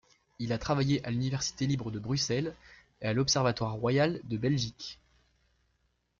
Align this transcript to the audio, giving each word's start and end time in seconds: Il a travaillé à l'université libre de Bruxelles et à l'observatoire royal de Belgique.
Il 0.39 0.51
a 0.51 0.57
travaillé 0.57 1.05
à 1.05 1.11
l'université 1.11 1.67
libre 1.67 1.91
de 1.91 1.99
Bruxelles 1.99 2.55
et 3.03 3.05
à 3.05 3.13
l'observatoire 3.13 3.73
royal 3.75 4.19
de 4.23 4.35
Belgique. 4.35 4.99